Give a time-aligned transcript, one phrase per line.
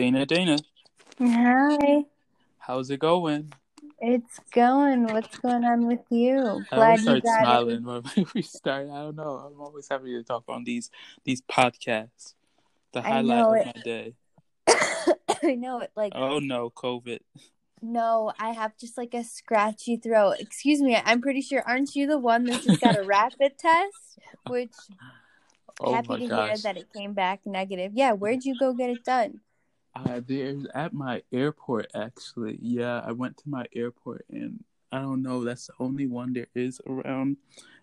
[0.00, 0.56] Dana, Dana,
[1.20, 2.04] Hi,
[2.58, 3.52] how's it going?
[4.00, 5.06] it's going.
[5.08, 6.64] What's going on with you?
[6.72, 8.02] I Glad you start got smiling when
[8.34, 8.88] we start.
[8.88, 9.36] I don't know.
[9.36, 10.90] I'm always happy to talk on these
[11.24, 12.32] these podcasts.
[12.94, 13.66] The highlight of it.
[13.66, 14.14] my day.
[15.42, 15.90] I know it.
[15.94, 17.18] Like, Oh no, COVID.
[17.82, 20.36] no, I have just like a scratchy throat.
[20.40, 20.96] Excuse me.
[20.96, 21.62] I'm pretty sure.
[21.66, 24.18] Aren't you the one that just got a rapid test?
[24.48, 24.72] Which
[25.78, 27.92] Oh happy to hear that it came back negative.
[27.94, 29.40] Yeah, where'd you go get it done?
[29.94, 32.58] Uh, there's at my airport actually.
[32.62, 35.44] Yeah, I went to my airport and I don't know.
[35.44, 37.36] That's the only one there is around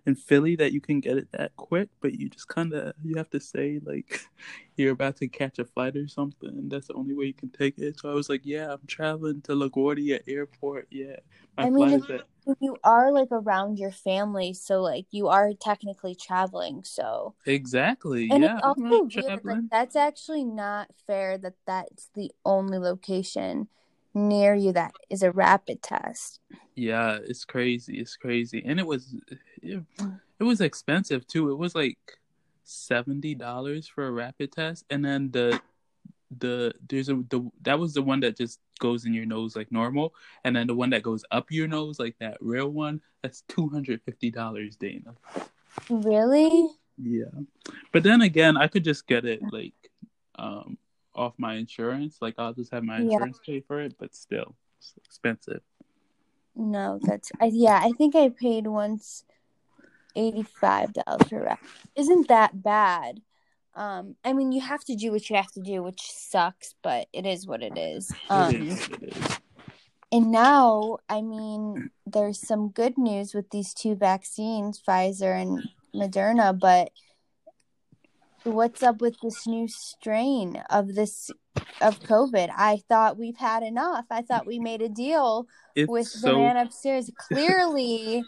[0.06, 1.90] in Philly that you can get it that quick.
[2.02, 4.22] But you just kind of you have to say like
[4.78, 6.70] you're about to catch a flight or something.
[6.70, 8.00] That's the only way you can take it.
[8.00, 10.88] So I was like, yeah, I'm traveling to LaGuardia Airport.
[10.92, 11.18] Yeah,
[11.58, 12.22] my I mean, flight is at
[12.62, 16.84] You are like around your family, so like you are technically traveling.
[16.84, 17.36] So.
[17.46, 18.26] exactly.
[18.30, 23.70] And Yeah, it's also weird, like that's actually not fair that that's the only location
[24.18, 26.40] near you that is a rapid test.
[26.76, 28.00] Yeah, it's crazy.
[28.00, 29.16] It's crazy, and it was
[29.62, 29.84] it,
[30.40, 31.52] it was expensive too.
[31.52, 31.98] It was like
[32.64, 35.62] seventy dollars for a rapid test, and then the
[36.40, 39.72] the there's a the that was the one that just goes in your nose like
[39.72, 43.02] normal, and then the one that goes up your nose like that real one.
[43.24, 45.16] That's two hundred fifty dollars, Dana.
[45.90, 46.70] Really?
[46.98, 47.26] Yeah,
[47.92, 49.74] but then again, I could just get it like
[50.38, 50.78] um
[51.18, 52.18] off my insurance.
[52.22, 53.04] Like I'll just have my Yeah.
[53.06, 55.62] insurance pay for it, but still, it's expensive.
[56.56, 57.80] No, that's I, yeah.
[57.84, 59.24] I think I paid once
[60.16, 61.68] eighty five dollars for rapid.
[61.96, 63.22] Isn't that bad?
[63.76, 67.08] Um, I mean, you have to do what you have to do, which sucks, but
[67.14, 68.10] it is what it is.
[68.10, 68.90] It Um, is.
[68.90, 69.40] It is.
[70.12, 76.58] And now, I mean, there's some good news with these two vaccines, Pfizer and Moderna,
[76.58, 76.90] but
[78.48, 81.30] what's up with this new strain of this
[81.82, 82.50] of COVID?
[82.56, 84.06] I thought we've had enough.
[84.10, 87.12] I thought we made a deal It's with the man upstairs.
[87.28, 88.24] Clearly,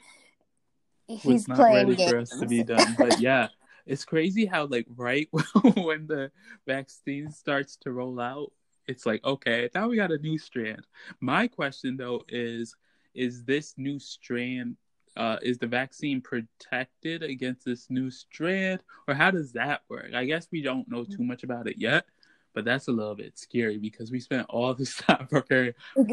[1.08, 2.96] he's not playing ready for us to be done.
[2.98, 3.48] But yeah,
[3.86, 5.30] it's crazy how like right
[5.76, 6.32] when the
[6.68, 8.52] vaccine starts to roll out,
[8.88, 10.86] it's like okay, now we got a new strand.
[11.20, 12.76] My question though is,
[13.14, 14.78] is this new strand?
[15.18, 20.14] Uh, is the vaccine protected against this new strand, or how does that work?
[20.14, 22.06] I guess we don't know too much about it yet,
[22.54, 26.06] but that's a little bit scary because we spent all this time preparing for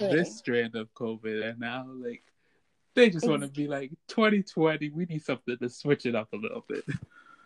[0.00, 2.22] this strand of COVID, and now like
[2.94, 4.90] they just want to be like 2020.
[4.90, 6.84] We need something to switch it up a little bit.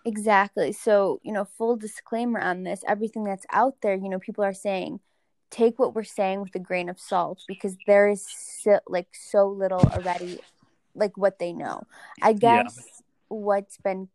[0.04, 0.72] Exactly.
[0.72, 4.54] So, you know, full disclaimer on this, everything that's out there, you know, people are
[4.54, 5.00] saying
[5.50, 8.24] take what we're saying with a grain of salt because there is
[8.62, 10.38] so, like so little already
[10.94, 11.82] like what they know.
[12.22, 12.62] I Yeah.
[12.64, 12.76] guess
[13.28, 14.08] what's been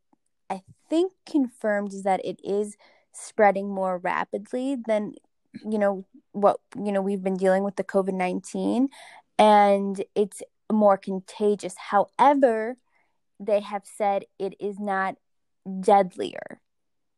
[0.50, 2.76] I think confirmed is that it is
[3.12, 5.14] spreading more rapidly than
[5.68, 8.88] you know what you know we've been dealing with the COVID-19
[9.40, 10.42] and it's
[10.72, 11.76] more contagious.
[11.90, 12.78] However,
[13.40, 15.16] they have said it is not
[15.80, 16.62] deadlier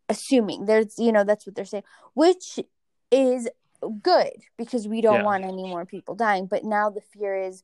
[0.09, 2.59] assuming there's you know that's what they're saying which
[3.11, 3.49] is
[4.01, 5.23] good because we don't Yeah.
[5.23, 7.61] want any more people dying but now the fear is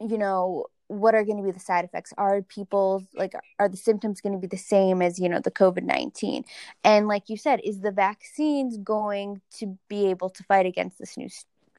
[0.00, 2.12] you know what are going to be the side effects?
[2.18, 5.50] Are people like are the symptoms going to be the same as you know the
[5.50, 6.44] covid-19
[6.82, 11.16] and like you said is the vaccines going to be able to fight against this
[11.16, 11.28] new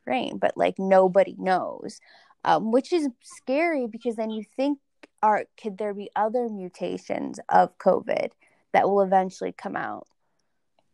[0.01, 0.37] strain?
[0.37, 1.99] But like nobody knows
[2.43, 4.79] um, which is scary because then you think
[5.21, 8.31] are could there be other mutations of covid
[8.73, 10.07] that will eventually come out?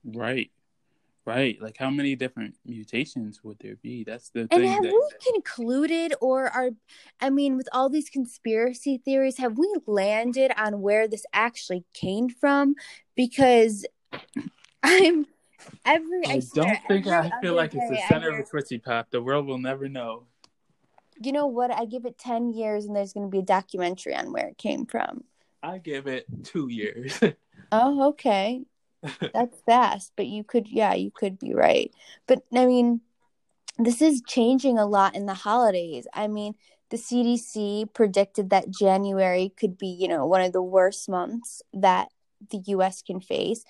[0.03, 0.51] Right,
[1.27, 1.61] right.
[1.61, 4.03] Like how many different mutations would there be?
[4.03, 4.67] That's the and thing.
[4.67, 6.69] have That, we concluded or are
[7.21, 12.29] i mean with all these conspiracy theories have we landed on where this actually came
[12.29, 12.75] from
[13.15, 13.85] because
[14.83, 15.25] i'm
[15.85, 18.49] every i, I swear, don't think I feel like it's the center hear, of a
[18.49, 19.09] Tootsie Pop.
[19.11, 20.27] The world will never know.
[21.21, 24.15] you know what i give it 10 years and there's going to be a documentary
[24.15, 25.23] on where it came from
[25.63, 27.19] I give it two years.
[27.71, 28.63] oh okay
[29.33, 31.91] that's fast but you could yeah you could be right.
[32.27, 33.01] But i mean
[33.79, 36.07] this is changing a lot in the holidays.
[36.13, 36.55] I mean
[36.89, 42.07] the cdc predicted that january could be you know one of the worst months that
[42.49, 43.63] the us can face.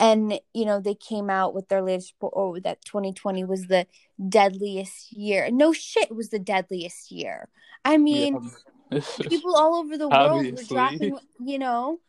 [0.00, 3.86] And you know they came out with their latest report oh, that 2020 was the
[4.28, 5.48] deadliest year.
[5.50, 7.48] No shit was the deadliest year.
[7.84, 8.50] I mean
[8.90, 9.00] Yeah.
[9.28, 12.00] people all over the world were dropping you know?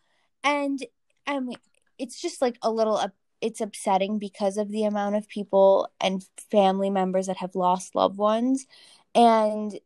[0.44, 0.80] And
[1.28, 1.58] i mean
[1.98, 6.26] it's just like a little up it's upsetting because of the amount of people and
[6.50, 8.66] family members that have lost loved ones.
[9.14, 9.78] And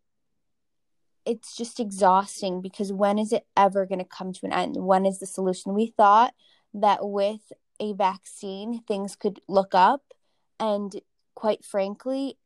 [1.26, 4.78] it's just exhausting because when is it ever going to come to an end?
[4.78, 5.74] When is the solution?
[5.74, 6.34] We thought
[6.74, 10.14] that with a vaccine things could look up.
[10.60, 10.94] And
[11.36, 12.38] quite frankly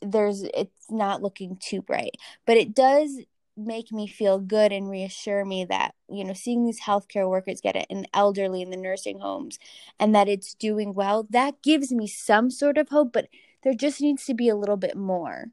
[0.00, 2.16] there's it's not looking too bright.
[2.46, 3.20] But it does
[3.56, 7.76] make me feel good and reassure me that you know seeing these healthcare workers get
[7.76, 9.58] it and elderly in the nursing homes
[9.98, 13.28] and that it's doing well that gives me some sort of hope but
[13.62, 15.46] there just needs to be a little bit more.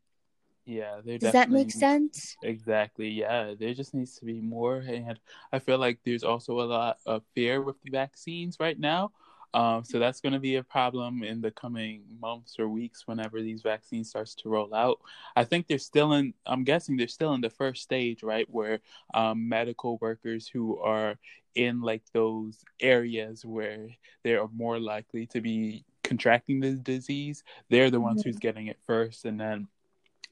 [0.66, 2.36] Yeah does that make sense?
[2.44, 5.20] Exactly yeah there just needs to be more and
[5.52, 9.12] i feel like there's also a lot of fear with the vaccines right now
[9.54, 13.42] um, so that's going to be a problem in the coming months or weeks whenever
[13.42, 15.00] these vaccines starts to roll out.
[15.36, 16.34] I think they're still in.
[16.46, 18.80] I'm guessing they're still in the first stage, right, where
[19.14, 21.18] um, medical workers who are
[21.56, 23.90] in like those areas where
[24.24, 28.30] they are more likely to be contracting the disease, they're the ones mm-hmm.
[28.30, 29.68] who's getting it first, and then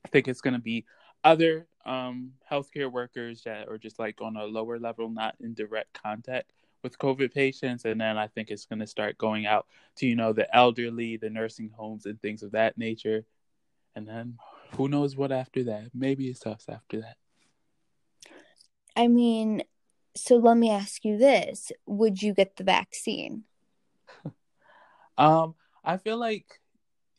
[0.06, 0.86] I think it's going to be
[1.26, 6.02] other um, healthcare workers that are just like on a lower level, not in direct
[6.02, 9.68] contact with COVID patients, and then I think it's going to start going out
[9.98, 13.26] to you know the elderly, the nursing homes, and things of that nature,
[13.96, 14.38] and then
[14.76, 15.90] who knows what after that?
[15.94, 17.18] Maybe it's us after that.
[18.96, 19.64] I mean,
[20.16, 23.44] so let me ask you this: Would you get the vaccine?
[25.18, 26.60] um, I feel like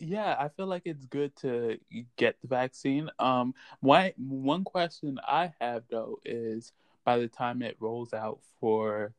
[0.00, 1.78] yeah, I feel like it's good to
[2.16, 3.10] get the vaccine.
[3.18, 6.72] Um, one one question I have though is
[7.04, 9.12] by the time it rolls out for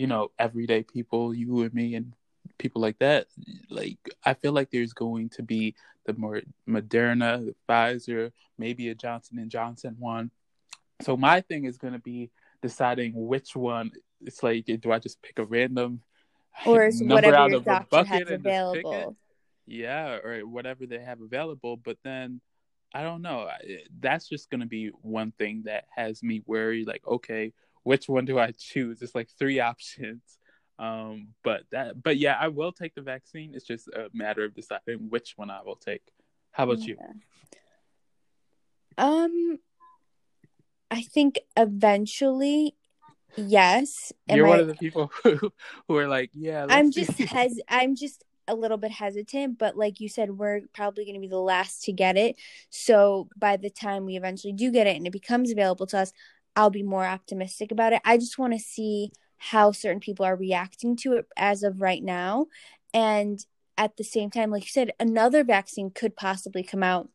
[0.00, 2.14] you know, everyday people, you and me and
[2.56, 3.26] people like that,
[3.68, 5.74] like I feel like there's going to be
[6.06, 10.30] the more Moderna, the Pfizer, maybe a Johnson and Johnson one.
[11.02, 12.30] So my thing is going to be
[12.62, 13.90] deciding which one.
[14.22, 16.00] It's like, do I just pick a random
[16.66, 18.80] or number out of a bucket and available.
[18.80, 19.14] Just pick it?
[19.66, 21.76] Yeah, or whatever they have available.
[21.76, 22.40] But then
[22.94, 23.50] I don't know.
[24.00, 26.86] That's just going to be one thing that has me worried.
[26.86, 29.02] Like, okay, which one do I choose?
[29.02, 30.22] It's like three options.
[30.78, 33.52] Um, but that, but yeah, I will take the vaccine.
[33.54, 36.02] It's just a matter of deciding which one I will take.
[36.52, 36.86] How about yeah.
[36.86, 36.96] you?
[38.96, 39.58] Um,
[40.90, 42.74] I think eventually,
[43.36, 44.12] yes.
[44.28, 45.52] You're one of the people who
[45.86, 46.66] who are like, yeah.
[46.68, 47.60] I'm just hes.
[47.68, 51.28] I'm just a little bit hesitant, but like you said, we're probably going to be
[51.28, 52.36] the last to get it.
[52.70, 56.12] So by the time we eventually do get it and it becomes available to us,
[56.56, 58.02] I'll be more optimistic about it.
[58.04, 62.02] I just want to see how certain people are reacting to it as of right
[62.02, 62.46] now.
[62.92, 63.44] And
[63.78, 67.08] at the same time, like you said, another vaccine could possibly come out.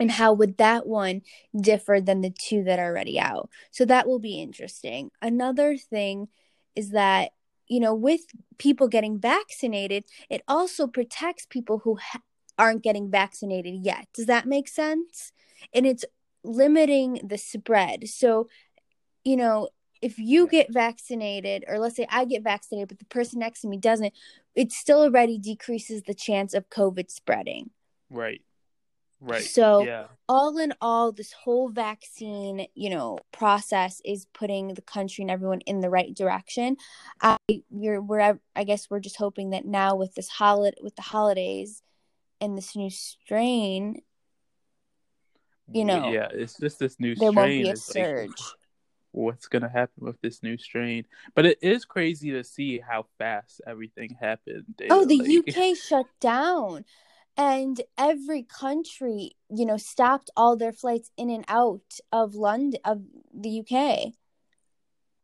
[0.00, 1.22] And how would that one
[1.56, 3.50] differ than the two that are already out?
[3.70, 5.10] So that will be interesting.
[5.20, 6.28] Another thing
[6.74, 7.30] is that,
[7.68, 8.22] you know, with
[8.58, 12.22] people getting vaccinated, it also protects people who ha-
[12.58, 14.08] aren't getting vaccinated yet.
[14.12, 15.32] Does that make sense?
[15.72, 16.04] And it's
[16.44, 18.08] limiting the spread.
[18.08, 18.48] So,
[19.24, 19.68] you know,
[20.00, 23.68] if you get vaccinated, or let's say I get vaccinated, but the person next to
[23.68, 24.12] me doesn't,
[24.54, 27.70] it still already decreases the chance of COVID spreading.
[28.10, 28.42] Right.
[29.20, 29.44] Right.
[29.44, 30.06] So, yeah.
[30.28, 35.60] all in all, this whole vaccine, you know, process is putting the country and everyone
[35.60, 36.76] in the right direction.
[37.20, 37.36] I,
[37.70, 41.82] you're, we're, I guess, we're just hoping that now with this holiday, with the holidays,
[42.40, 44.02] and this new strain,
[45.74, 47.34] you know, yeah, it's just this new there strain.
[47.34, 48.28] Won't be a surge.
[48.28, 48.38] Like,
[49.12, 51.04] what's gonna happen with this new strain?
[51.34, 54.64] But it is crazy to see how fast everything happened.
[54.90, 55.56] Oh, the like...
[55.56, 56.84] UK shut down,
[57.36, 63.02] and every country, you know, stopped all their flights in and out of London of
[63.32, 64.12] the UK.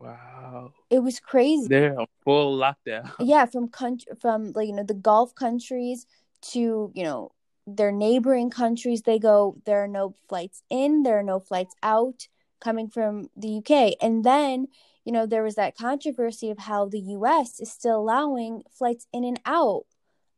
[0.00, 0.72] Wow.
[0.90, 1.66] It was crazy.
[1.68, 3.10] They're full lockdown.
[3.18, 6.06] Yeah, from country from like you know the Gulf countries
[6.52, 7.32] to you know
[7.76, 12.26] their neighboring countries they go there are no flights in there are no flights out
[12.60, 14.66] coming from the UK and then
[15.04, 19.24] you know there was that controversy of how the US is still allowing flights in
[19.24, 19.84] and out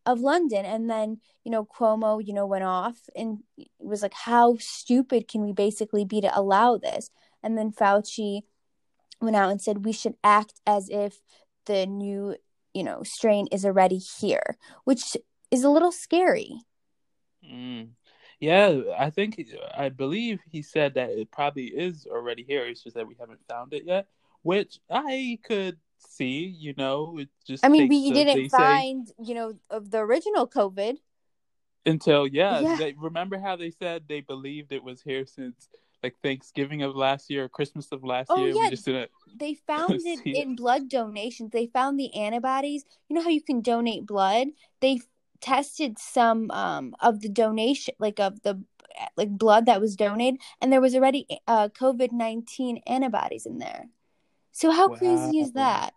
[0.07, 0.65] of London.
[0.65, 3.39] And then you know Cuomo you know went off and
[3.79, 7.11] was like how stupid can we basically be to allow this?
[7.43, 8.43] And then Fauci
[9.21, 11.21] went out and said we should act as if
[11.67, 12.37] the new
[12.75, 15.17] you know strain is already here which
[15.51, 16.61] is a little scary
[17.51, 17.89] Mm.
[18.39, 19.39] Yeah, I think
[19.77, 22.65] I believe he said that it probably is already here.
[22.67, 24.07] It's just that we haven't found it yet,
[24.43, 26.55] which I could see.
[26.59, 27.65] You know, it just.
[27.65, 30.97] I mean, we didn't find say, you know of the original COVID
[31.85, 32.61] until yeah.
[32.61, 32.77] yeah.
[32.77, 35.69] They, remember how they said they believed it was here since
[36.03, 38.55] like Thanksgiving of last year or Christmas of last oh, year.
[38.55, 39.07] Yeah.
[39.37, 41.51] they found it in blood donations.
[41.51, 42.85] They found the antibodies.
[43.09, 44.49] You know how you can donate blood?
[44.81, 45.01] They
[45.41, 48.63] tested some um of the donation like of the
[49.17, 53.89] like blood that was donated and there was already uh covid-19 antibodies in there
[54.53, 54.97] so how wow.
[54.97, 55.95] crazy is that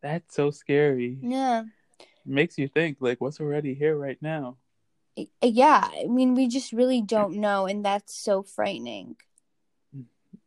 [0.00, 1.64] that's so scary yeah
[2.24, 4.56] makes you think like what's already here right now.
[5.42, 9.16] Yeah, I mean, we just really don't know, and that's so frightening.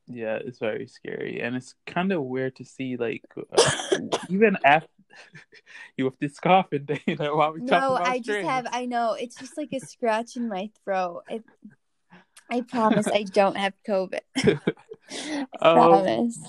[0.08, 3.24] Yeah, it's very scary, and it's kind of weird to see like
[3.58, 4.90] uh, even after
[5.98, 7.36] you with this coughing, Dana.
[7.36, 8.68] While we no, talk about I just have.
[8.72, 11.24] I know it's just like a scratch in my throat.
[11.30, 11.42] I,
[12.50, 14.20] I promise I don't have COVID.
[14.38, 16.40] I Um, promise.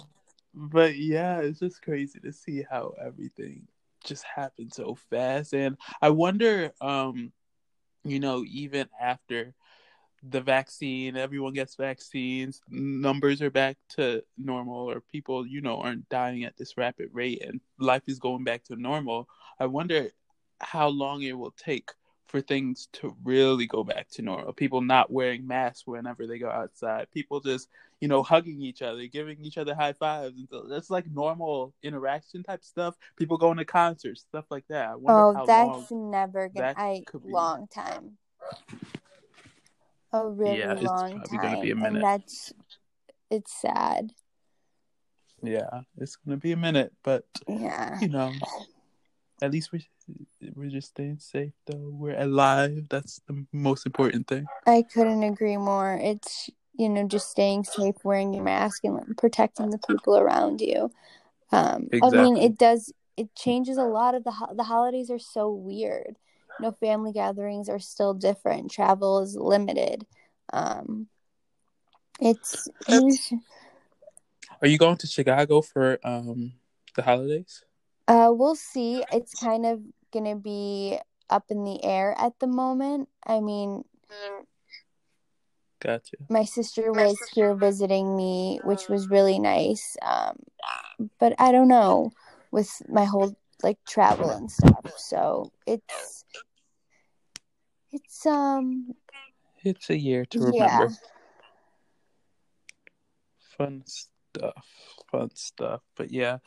[0.54, 3.68] but yeah, it's just crazy to see how everything
[4.04, 7.32] just happened so fast, and I wonder, um,
[8.04, 9.52] you know, even after
[10.30, 16.08] the vaccine, everyone gets vaccines, numbers are back to normal, or people, you know, aren't
[16.08, 19.28] dying at this rapid rate, and life is going back to normal.
[19.58, 20.10] I wonder
[20.60, 21.90] how long it will take
[22.26, 24.52] for things to really go back to normal.
[24.52, 27.06] People not wearing masks whenever they go outside.
[27.12, 27.68] People just,
[28.00, 30.36] you know, hugging each other, giving each other high fives.
[30.36, 32.96] And so that's like normal interaction type stuff.
[33.16, 34.88] People going to concerts, stuff like that.
[34.88, 36.74] I wonder Oh, that's never gonna.
[36.74, 38.18] that I long time.
[40.16, 41.94] A really Yeah, it's long probably gonna time, be a minute.
[41.94, 42.52] and that's
[43.30, 44.12] it's sad.
[45.42, 47.98] Yeah, it's gonna be a minute, but Yeah.
[48.00, 48.32] you know,
[49.42, 49.86] at least we
[50.54, 51.90] we're just staying safe though.
[51.92, 52.86] We're alive.
[52.88, 54.46] That's the most important thing.
[54.66, 55.98] I couldn't agree more.
[56.00, 60.90] It's you know just staying safe, wearing your mask, and protecting the people around you.
[61.52, 62.92] Um, I mean, it does.
[63.16, 66.16] It changes a lot of the ho- the holidays are so weird.
[66.58, 68.70] Know, family gatherings are still different.
[68.70, 70.06] Travel is limited.
[70.52, 71.08] Um,
[72.20, 72.68] it's
[74.62, 76.54] Are you going to Chicago for um
[76.94, 77.62] the holidays?
[78.08, 79.04] uh, we'll see.
[79.12, 79.80] It's kind of
[80.12, 80.98] gonna be
[81.28, 83.08] up in the air at the moment.
[83.26, 83.84] I mean,
[85.80, 86.16] Gotcha.
[86.28, 89.96] my sister was here visiting me, which was really nice.
[90.00, 90.38] Um,
[91.18, 92.12] but I don't know
[92.50, 94.92] with my whole like travel and stuff.
[94.96, 96.24] So it's
[97.92, 98.94] it's um
[99.64, 100.56] It's a year to remember.
[100.58, 100.88] yeah.
[103.56, 104.66] Fun stuff.
[105.10, 105.80] Fun stuff.
[105.96, 106.38] But yeah,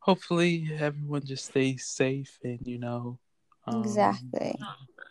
[0.00, 3.18] hopefully everyone just stays safe and you know.
[3.66, 4.58] Um, exactly.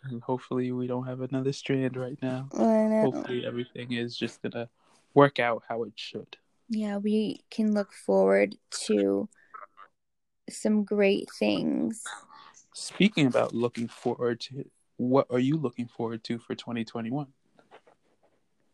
[0.04, 2.48] And hopefully we don't have another strand right now.
[2.52, 4.68] Hopefully everything is just gonna
[5.14, 6.36] work out how it should.
[6.68, 9.28] Yeah, we can look forward to
[10.48, 12.02] some great things.
[12.72, 14.64] Speaking about looking forward to,
[14.96, 17.26] what are you looking forward to for 2021?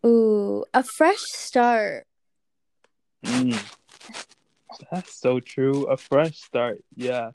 [0.04, 2.06] Ooh, a fresh start.
[3.24, 3.60] Mm.
[4.90, 5.84] That's so true.
[5.84, 6.82] A fresh start.
[6.96, 7.30] Yeah.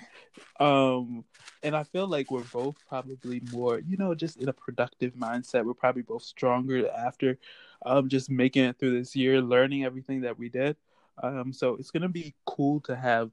[0.60, 1.24] Um
[1.64, 5.66] and I feel like we're both probably more, you know, just in a productive mindset.
[5.66, 7.38] We're probably both stronger after
[7.86, 10.76] um just making it through this year, learning everything that we did.
[11.22, 13.32] Um so it's going to be cool to have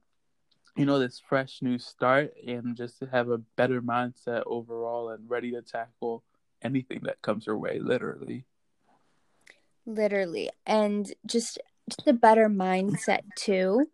[0.76, 5.28] you know this fresh new start and just to have a better mindset overall and
[5.30, 6.22] ready to tackle
[6.62, 8.44] anything that comes your way literally.
[9.86, 13.86] literally and just just a better mindset too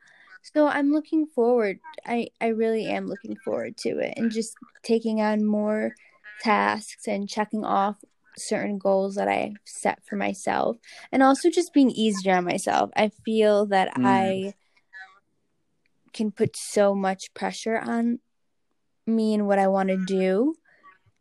[0.43, 5.21] so i'm looking forward i i really am looking forward to it and just taking
[5.21, 5.95] on more
[6.41, 7.97] tasks and checking off
[8.39, 10.77] certain goals that i've set for myself
[11.11, 14.07] and also just being easier on myself i feel that Mm.
[14.07, 14.55] i
[16.13, 18.19] can put so much pressure on
[19.07, 20.55] me and what i want to do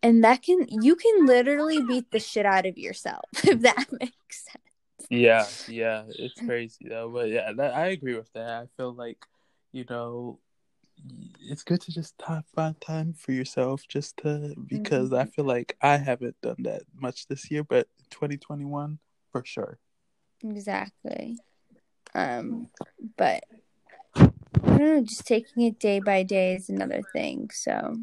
[0.02, 4.46] and that can you can literally beat the shit out of yourself if that makes
[4.46, 7.10] sense Yeah, yeah, it's crazy though.
[7.10, 8.50] But yeah, that, I agree with that.
[8.50, 9.26] I feel like,
[9.72, 10.40] you know,
[11.42, 12.14] it's good to just
[12.54, 17.28] find time for yourself just to, because I feel like I haven't done that much
[17.28, 19.00] this year, but 2021
[19.32, 19.80] for sure.
[20.44, 21.38] Exactly.
[22.14, 22.68] Um,
[23.18, 23.44] but
[24.80, 27.50] don't know, just taking it day by day is another thing.
[27.54, 28.00] So,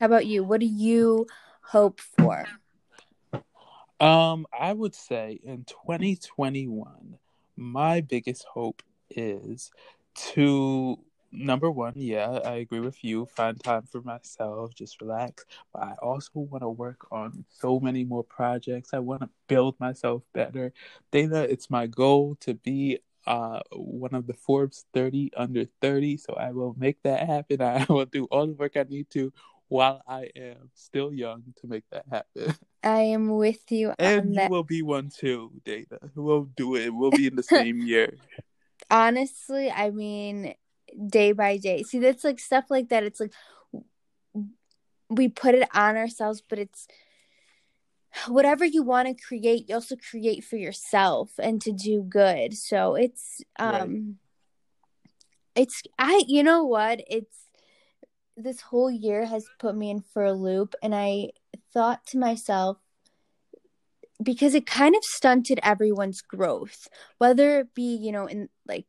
[0.00, 0.44] how about you?
[0.44, 1.26] What do you
[1.62, 2.44] hope for?
[4.00, 7.18] Um, I would say in 2021,
[7.56, 9.70] my biggest hope is
[10.32, 10.98] to
[11.30, 15.44] number one, yeah, I agree with you, find time for myself, just relax.
[15.72, 18.94] But I also want to work on so many more projects.
[18.94, 20.72] I want to build myself better.
[21.10, 26.34] Dana, it's my goal to be uh one of the Forbes 30 under 30, so
[26.34, 27.60] I will make that happen.
[27.62, 29.32] I will do all the work I need to
[29.68, 32.54] while I am still young to make that happen.
[32.82, 34.50] I am with you And you that.
[34.50, 35.98] will be one too, Dana.
[36.14, 36.90] We'll do it.
[36.90, 38.16] We'll be in the same year.
[38.90, 40.54] Honestly, I mean,
[41.08, 41.82] day by day.
[41.82, 43.04] See, that's like stuff like that.
[43.04, 43.32] It's like
[45.08, 46.86] we put it on ourselves, but it's
[48.28, 52.54] whatever you want to create, you also create for yourself and to do good.
[52.54, 54.18] So it's um
[55.56, 55.62] Right.
[55.62, 57.00] it's I you know what?
[57.08, 57.36] It's
[58.36, 61.30] this whole year has put me in for a loop and I
[61.72, 62.78] thought to myself
[64.22, 68.86] because it kind of stunted everyone's growth, whether it be, you know, in like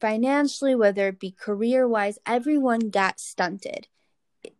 [0.00, 3.88] financially, whether it be career wise, everyone got stunted,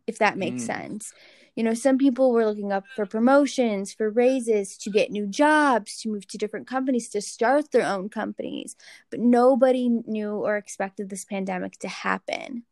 [0.07, 0.67] if that makes mm.
[0.67, 1.13] sense.
[1.59, 5.99] You know, some people were looking up for promotions, for raises, to get new jobs,
[5.99, 8.77] to move to different companies, to start their own companies.
[9.09, 12.63] But nobody knew or expected this pandemic to happen.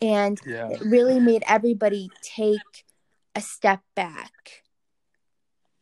[0.00, 0.68] And yeah.
[0.68, 2.84] it really made everybody take
[3.34, 4.62] a step back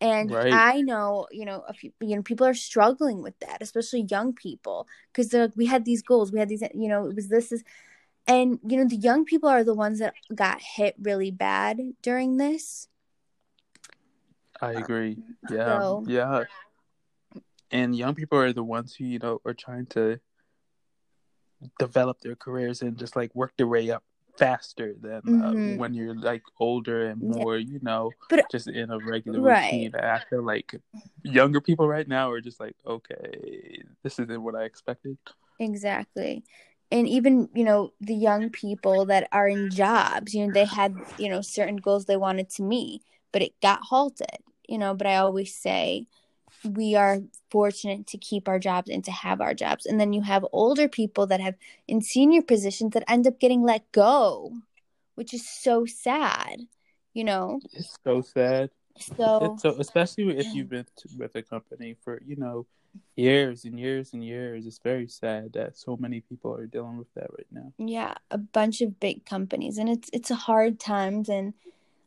[0.01, 0.53] and right.
[0.53, 4.33] i know you know a few, you know people are struggling with that especially young
[4.33, 7.53] people because like, we had these goals we had these you know it was this
[7.53, 7.65] is
[8.27, 12.37] and you know the young people are the ones that got hit really bad during
[12.37, 12.89] this
[14.61, 15.17] i agree
[15.51, 16.45] yeah so, yeah
[17.71, 20.19] and young people are the ones who you know are trying to
[21.79, 24.03] develop their careers and just like work their way up
[24.41, 25.75] faster than uh, mm-hmm.
[25.75, 27.73] uh, when you're like older and more, yeah.
[27.73, 29.73] you know, but, just in a regular right.
[29.73, 29.95] routine.
[29.95, 30.75] I feel like
[31.23, 35.19] younger people right now are just like, okay, this isn't what I expected.
[35.59, 36.43] Exactly.
[36.93, 40.95] And even, you know, the young people that are in jobs, you know, they had,
[41.19, 44.95] you know, certain goals they wanted to meet, but it got halted, you know.
[44.95, 46.07] But I always say,
[46.65, 47.21] we are
[47.51, 49.87] fortunate to keep our jobs and to have our jobs.
[49.87, 51.55] And then you have older people that have
[51.87, 54.53] in senior positions that end up getting let go,
[55.15, 56.61] which is so sad,
[57.15, 57.61] you know?
[57.73, 58.71] It's so sad.
[59.17, 62.67] So, so especially if you've been with a company for, you know,
[63.17, 64.67] years and years and years.
[64.67, 67.73] It's very sad that so many people are dealing with that right now.
[67.79, 71.55] Yeah, a bunch of big companies and it's it's a hard times and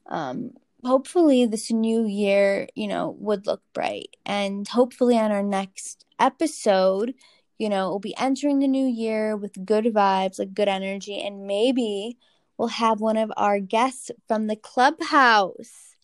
[0.07, 0.51] um
[0.83, 4.15] hopefully this new year, you know, would look bright.
[4.25, 7.13] And hopefully on our next episode,
[7.57, 11.47] you know, we'll be entering the new year with good vibes, like good energy, and
[11.47, 12.17] maybe
[12.57, 15.95] we'll have one of our guests from the clubhouse.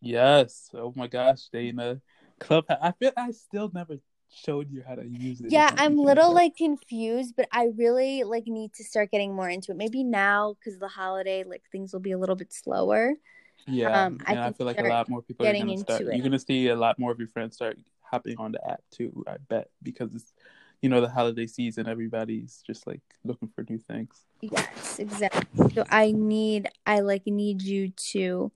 [0.00, 0.70] Yes.
[0.74, 2.00] Oh my gosh, Dana.
[2.38, 2.78] Clubhouse.
[2.80, 3.98] I feel I still never
[4.32, 5.50] showed you how to use it.
[5.50, 9.72] Yeah, I'm little like confused, but I really like need to start getting more into
[9.72, 9.76] it.
[9.76, 13.14] Maybe now because the holiday, like things will be a little bit slower.
[13.66, 16.02] Yeah, um, I, I feel like a lot more people are gonna start.
[16.02, 16.14] It.
[16.14, 19.24] You're gonna see a lot more of your friends start hopping on the app too.
[19.26, 20.32] I bet because it's
[20.80, 21.88] you know the holiday season.
[21.88, 24.26] Everybody's just like looking for new things.
[24.40, 25.70] Yes, exactly.
[25.74, 28.50] So I need, I like need you to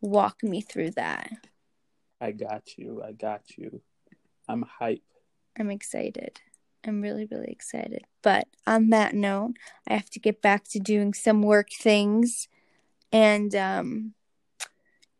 [0.00, 1.30] walk me through that.
[2.20, 3.02] I got you.
[3.04, 3.82] I got you.
[4.48, 5.02] I'm hype.
[5.58, 6.40] I'm excited.
[6.84, 8.04] I'm really, really excited.
[8.22, 9.54] But on that note,
[9.86, 12.48] I have to get back to doing some work things.
[13.12, 14.14] And um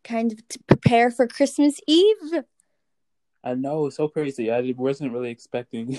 [0.05, 2.45] kind of to prepare for Christmas Eve.
[3.45, 4.53] I know so crazy.
[4.53, 5.99] I wasn't really expecting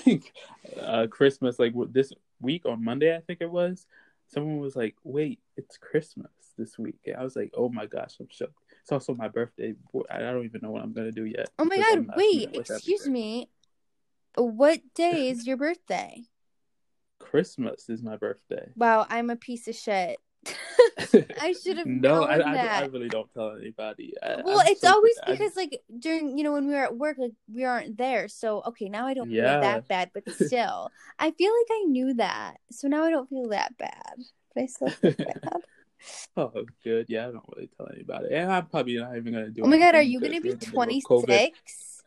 [0.81, 3.15] uh, Christmas like this week on Monday.
[3.15, 3.85] I think it was.
[4.27, 8.15] Someone was like, "Wait, it's Christmas this week." And I was like, "Oh my gosh,
[8.19, 9.73] I'm shocked." It's also my birthday.
[10.11, 11.49] I don't even know what I'm gonna do yet.
[11.57, 12.05] Oh my god!
[12.17, 13.49] Wait, excuse me.
[14.35, 16.23] What day is your birthday?
[17.17, 18.71] Christmas is my birthday.
[18.75, 20.19] Wow, I'm a piece of shit.
[21.41, 22.25] I should have no.
[22.25, 24.13] I, I, I, really don't tell anybody.
[24.21, 26.97] I, well, I'm it's so, always because like during you know when we were at
[26.97, 28.27] work, like we aren't there.
[28.27, 29.53] So okay, now I don't yeah.
[29.53, 32.57] feel that bad, but still, I feel like I knew that.
[32.69, 34.15] So now I don't feel that bad,
[34.53, 35.63] but I still feel bad.
[36.37, 37.05] oh, good.
[37.09, 39.61] Yeah, I don't really tell anybody, and I'm probably not even gonna do.
[39.61, 39.65] It.
[39.65, 42.03] Oh my god, are you gonna be 26?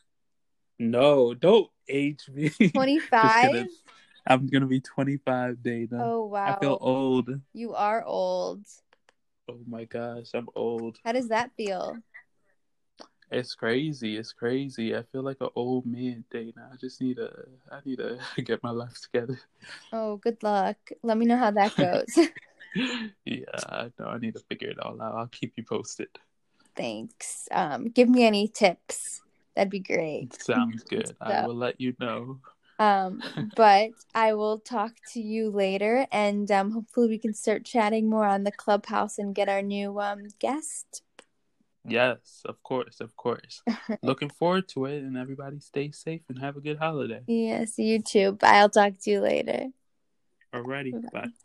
[0.78, 2.50] No, don't age me.
[2.74, 3.68] 25.
[4.26, 5.86] I'm gonna be 25, Dana.
[6.00, 6.56] Oh wow!
[6.56, 7.30] I feel old.
[7.52, 8.64] You are old.
[9.48, 10.98] Oh my gosh, I'm old.
[11.04, 11.98] How does that feel?
[13.30, 14.16] It's crazy.
[14.16, 14.96] It's crazy.
[14.96, 16.70] I feel like an old man, Dana.
[16.72, 17.32] I just need to.
[17.70, 19.40] I need to get my life together.
[19.92, 20.76] Oh, good luck.
[21.02, 22.18] Let me know how that goes.
[22.74, 24.06] Yeah, I know.
[24.06, 25.14] I need to figure it all out.
[25.14, 26.08] I'll keep you posted.
[26.74, 27.48] Thanks.
[27.50, 29.22] Um, give me any tips.
[29.54, 30.40] That'd be great.
[30.42, 31.08] Sounds good.
[31.08, 31.14] so.
[31.20, 32.40] I will let you know.
[32.78, 33.22] Um,
[33.56, 38.26] but I will talk to you later, and um, hopefully we can start chatting more
[38.26, 41.02] on the clubhouse and get our new um, guest.
[41.88, 43.62] Yes, of course, of course.
[44.02, 47.22] Looking forward to it, and everybody stay safe and have a good holiday.
[47.26, 48.32] Yes, you too.
[48.32, 48.56] Bye.
[48.56, 49.66] I'll talk to you later.
[50.54, 51.08] Alrighty, bye.
[51.12, 51.28] bye.